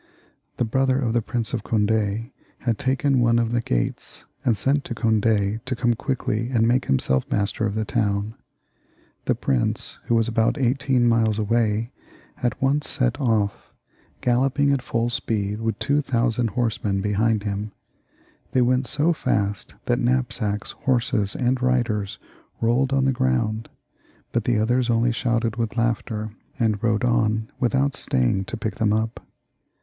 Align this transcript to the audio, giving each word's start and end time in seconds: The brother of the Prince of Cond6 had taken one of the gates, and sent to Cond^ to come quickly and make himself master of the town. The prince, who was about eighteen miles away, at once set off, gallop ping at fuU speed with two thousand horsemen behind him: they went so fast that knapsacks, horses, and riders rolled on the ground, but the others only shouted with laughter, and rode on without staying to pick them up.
The 0.57 0.65
brother 0.65 0.97
of 0.99 1.13
the 1.13 1.21
Prince 1.21 1.53
of 1.53 1.63
Cond6 1.63 2.31
had 2.61 2.79
taken 2.79 3.19
one 3.21 3.37
of 3.37 3.51
the 3.53 3.61
gates, 3.61 4.25
and 4.43 4.57
sent 4.57 4.83
to 4.85 4.95
Cond^ 4.95 5.63
to 5.63 5.75
come 5.75 5.93
quickly 5.93 6.49
and 6.49 6.67
make 6.67 6.85
himself 6.85 7.29
master 7.29 7.67
of 7.67 7.75
the 7.75 7.85
town. 7.85 8.33
The 9.25 9.35
prince, 9.35 9.99
who 10.05 10.15
was 10.15 10.27
about 10.27 10.57
eighteen 10.57 11.07
miles 11.07 11.37
away, 11.37 11.91
at 12.41 12.59
once 12.59 12.89
set 12.89 13.21
off, 13.21 13.71
gallop 14.21 14.55
ping 14.55 14.71
at 14.71 14.79
fuU 14.81 15.11
speed 15.11 15.61
with 15.61 15.77
two 15.77 16.01
thousand 16.01 16.47
horsemen 16.57 17.01
behind 17.01 17.43
him: 17.43 17.71
they 18.53 18.61
went 18.63 18.87
so 18.87 19.13
fast 19.13 19.75
that 19.85 19.99
knapsacks, 19.99 20.71
horses, 20.71 21.35
and 21.35 21.61
riders 21.61 22.17
rolled 22.59 22.91
on 22.91 23.05
the 23.05 23.11
ground, 23.11 23.69
but 24.31 24.45
the 24.45 24.57
others 24.57 24.89
only 24.89 25.11
shouted 25.11 25.57
with 25.57 25.77
laughter, 25.77 26.31
and 26.57 26.81
rode 26.81 27.03
on 27.03 27.51
without 27.59 27.95
staying 27.95 28.43
to 28.45 28.57
pick 28.57 28.73
them 28.77 28.93
up. 28.93 29.23